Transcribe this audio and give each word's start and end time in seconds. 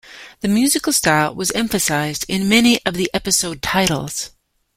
The 0.39 0.47
musical 0.47 0.93
style 0.93 1.35
was 1.35 1.51
emphasized 1.51 2.25
in 2.27 2.49
many 2.49 2.83
of 2.87 2.95
the 2.95 3.07
episode 3.13 3.61
titles. 3.61 4.31